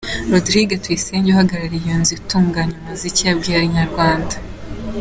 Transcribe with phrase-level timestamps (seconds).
[0.31, 4.35] Rodrigue Tuyisenge uhagarariye iyo nzu itunganya umuziki yabwiye Inyarwanda.